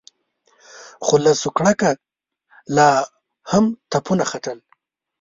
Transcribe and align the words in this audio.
خو 1.05 1.15
له 1.25 1.31
سوکړکه 1.41 1.89
لا 2.75 2.89
هم 3.51 3.65
تپونه 3.91 4.23
ختل. 4.31 4.57